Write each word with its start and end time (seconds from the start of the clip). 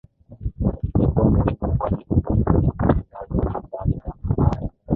Limekuwa 0.93 1.29
muhimu 1.31 1.69
kwani 1.79 2.03
huduma 2.07 2.53
za 2.61 2.95
matangazo 2.95 3.43
na 3.43 3.49
habari 3.49 3.91
za 4.05 4.13
amari 4.37 4.71